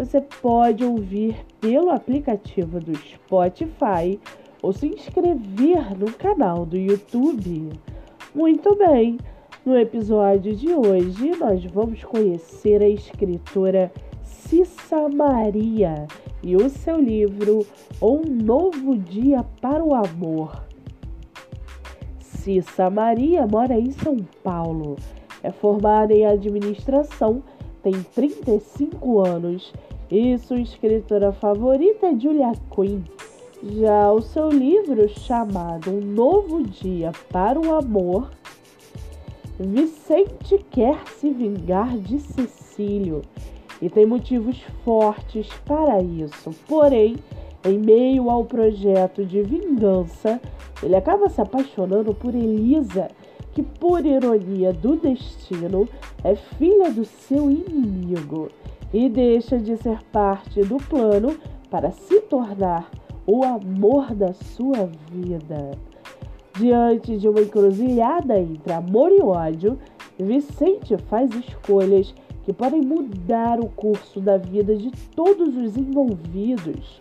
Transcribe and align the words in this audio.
você 0.00 0.18
pode 0.18 0.82
ouvir 0.82 1.36
pelo 1.60 1.90
aplicativo 1.90 2.80
do 2.80 2.96
Spotify 2.96 4.18
ou 4.62 4.72
se 4.72 4.86
inscrever 4.86 5.94
no 5.98 6.10
canal 6.10 6.64
do 6.64 6.74
YouTube. 6.74 7.68
Muito 8.34 8.74
bem, 8.76 9.18
no 9.62 9.76
episódio 9.76 10.56
de 10.56 10.72
hoje 10.72 11.32
nós 11.38 11.62
vamos 11.66 12.02
conhecer 12.02 12.80
a 12.82 12.88
escritora 12.88 13.92
Cissa 14.22 15.06
Maria 15.10 16.06
e 16.42 16.56
o 16.56 16.70
seu 16.70 16.98
livro 16.98 17.66
Um 18.00 18.22
Novo 18.22 18.96
Dia 18.96 19.44
para 19.60 19.84
o 19.84 19.94
Amor. 19.94 20.64
Cissa 22.18 22.88
Maria 22.88 23.46
mora 23.46 23.78
em 23.78 23.90
São 23.90 24.16
Paulo, 24.42 24.96
é 25.42 25.50
formada 25.50 26.14
em 26.14 26.24
administração, 26.24 27.42
tem 27.82 27.92
35 28.14 29.26
anos 29.26 29.72
e 30.10 30.36
sua 30.38 30.60
escritora 30.60 31.32
favorita 31.32 32.06
é 32.06 32.18
Julia 32.18 32.52
Quinn. 32.74 33.02
Já 33.62 34.10
o 34.10 34.22
seu 34.22 34.48
livro 34.48 35.08
chamado 35.08 35.90
Um 35.90 36.00
Novo 36.00 36.62
Dia 36.62 37.12
para 37.30 37.60
o 37.60 37.74
Amor, 37.74 38.30
Vicente 39.58 40.64
quer 40.70 40.98
se 41.06 41.30
vingar 41.30 41.98
de 41.98 42.18
Cecílio 42.18 43.20
e 43.82 43.90
tem 43.90 44.06
motivos 44.06 44.58
fortes 44.84 45.48
para 45.66 46.02
isso. 46.02 46.50
Porém, 46.66 47.16
em 47.64 47.78
meio 47.78 48.30
ao 48.30 48.44
projeto 48.44 49.24
de 49.24 49.42
vingança, 49.42 50.40
ele 50.82 50.96
acaba 50.96 51.28
se 51.28 51.42
apaixonando 51.42 52.14
por 52.14 52.34
Elisa, 52.34 53.08
que, 53.52 53.62
por 53.62 54.04
ironia 54.04 54.72
do 54.72 54.96
destino, 54.96 55.88
é 56.22 56.34
filha 56.34 56.90
do 56.90 57.04
seu 57.04 57.50
inimigo 57.50 58.48
e 58.92 59.08
deixa 59.08 59.58
de 59.58 59.76
ser 59.76 60.02
parte 60.12 60.62
do 60.62 60.76
plano 60.76 61.36
para 61.70 61.90
se 61.90 62.20
tornar 62.22 62.90
o 63.26 63.44
amor 63.44 64.14
da 64.14 64.32
sua 64.32 64.90
vida. 65.10 65.78
Diante 66.56 67.16
de 67.16 67.28
uma 67.28 67.40
encruzilhada 67.40 68.38
entre 68.38 68.72
amor 68.72 69.10
e 69.12 69.22
ódio, 69.22 69.78
Vicente 70.18 70.96
faz 71.08 71.30
escolhas 71.34 72.14
que 72.44 72.52
podem 72.52 72.82
mudar 72.82 73.60
o 73.60 73.68
curso 73.68 74.20
da 74.20 74.36
vida 74.36 74.76
de 74.76 74.90
todos 75.14 75.56
os 75.56 75.76
envolvidos. 75.76 77.00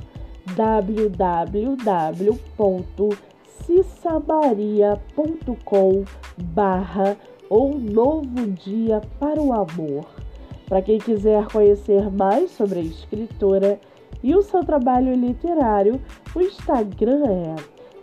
www.cissamaria.com 3.65 6.03
barra 6.37 7.17
ou 7.49 7.77
Novo 7.77 8.47
Dia 8.51 9.01
para 9.19 9.41
o 9.41 9.51
Amor. 9.53 10.05
Para 10.67 10.81
quem 10.81 10.97
quiser 10.97 11.45
conhecer 11.47 12.11
mais 12.11 12.51
sobre 12.51 12.79
a 12.79 12.83
escritora, 12.83 13.79
e 14.23 14.35
o 14.35 14.41
seu 14.41 14.65
trabalho 14.65 15.13
literário, 15.13 16.01
o 16.35 16.41
Instagram 16.41 17.23
é 17.27 17.55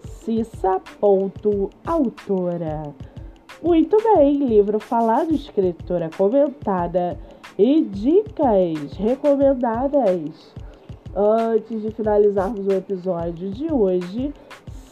cissa.autora. 0.06 2.94
Muito 3.62 3.96
bem, 4.14 4.36
livro 4.36 4.78
falado, 4.78 5.34
escritora 5.34 6.08
comentada 6.16 7.18
e 7.58 7.82
dicas 7.82 8.92
recomendadas. 8.92 10.54
Antes 11.16 11.82
de 11.82 11.90
finalizarmos 11.90 12.64
o 12.66 12.72
episódio 12.72 13.50
de 13.50 13.72
hoje, 13.72 14.32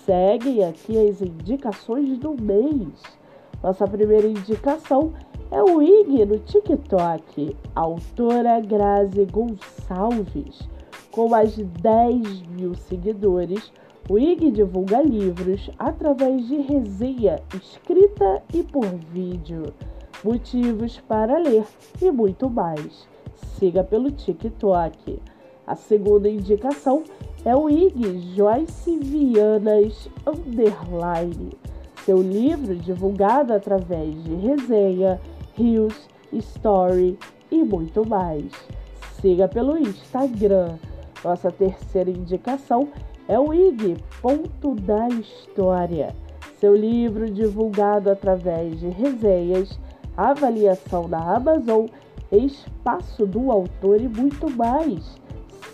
seguem 0.05 0.65
aqui 0.65 0.99
as 1.09 1.21
indicações 1.21 2.19
do 2.19 2.35
mês. 2.41 3.03
Nossa 3.63 3.87
primeira 3.87 4.27
indicação 4.27 5.13
é 5.51 5.63
o 5.63 5.81
IG 5.83 6.25
no 6.25 6.39
TikTok, 6.39 7.57
autora 7.75 8.61
Grazi 8.61 9.25
Gonçalves. 9.27 10.69
Com 11.11 11.29
mais 11.29 11.55
de 11.55 11.65
10 11.65 12.43
mil 12.49 12.75
seguidores, 12.75 13.73
o 14.09 14.19
IG 14.19 14.51
divulga 14.51 15.01
livros 15.03 15.71
através 15.79 16.49
de 16.49 16.57
resenha 16.57 17.41
escrita 17.55 18.43
e 18.53 18.63
por 18.63 18.87
vídeo, 19.13 19.73
motivos 20.25 20.99
para 21.07 21.39
ler 21.39 21.65
e 22.01 22.11
muito 22.11 22.51
mais. 22.51 23.07
Siga 23.59 23.85
pelo 23.85 24.11
TikTok. 24.11 25.21
A 25.67 25.77
segunda 25.77 26.29
indicação 26.29 27.05
é 27.21 27.32
o 27.47 27.69
IG 27.69 28.35
Joyce 28.37 28.99
Vianas 28.99 30.09
Underline, 30.27 31.51
seu 32.05 32.23
livro 32.23 32.77
divulgado 32.77 33.53
através 33.53 34.23
de 34.23 34.35
resenha, 34.35 35.21
reels, 35.55 36.09
story 36.33 37.19
e 37.51 37.63
muito 37.63 38.07
mais. 38.07 38.51
Siga 39.21 39.49
pelo 39.49 39.77
Instagram 39.77 40.79
nossa 41.25 41.53
terceira 41.53 42.11
indicação 42.11 42.89
é 43.29 43.39
o 43.39 43.55
IG 43.55 43.97
Ponto 44.21 44.75
da 44.75 45.09
História, 45.09 46.15
seu 46.59 46.75
livro 46.75 47.31
divulgado 47.31 48.11
através 48.11 48.81
de 48.81 48.89
resenhas, 48.89 49.79
avaliação 50.17 51.07
na 51.07 51.37
Amazon 51.37 51.87
espaço 52.33 53.27
do 53.27 53.53
autor 53.53 54.01
e 54.01 54.09
muito 54.09 54.51
mais. 54.51 55.17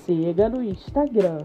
Siga 0.05 0.49
no 0.49 0.63
Instagram. 0.63 1.45